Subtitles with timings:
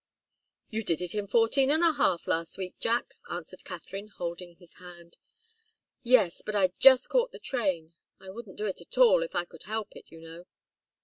[0.71, 4.73] "You did it in fourteen and a half last week, Jack," answered Katharine, holding his
[4.79, 5.15] hand.
[6.01, 9.45] "Yes but I just caught the train I wouldn't do it at all, if I
[9.45, 10.45] could help it, you know."